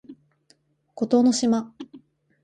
[0.95, 1.75] 孤島の島